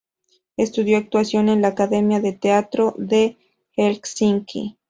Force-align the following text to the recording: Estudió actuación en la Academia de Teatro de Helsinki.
Estudió 0.57 0.97
actuación 0.97 1.47
en 1.47 1.61
la 1.61 1.67
Academia 1.67 2.19
de 2.19 2.33
Teatro 2.33 2.95
de 2.97 3.37
Helsinki. 3.77 4.79